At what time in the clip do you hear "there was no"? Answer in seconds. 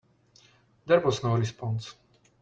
0.87-1.37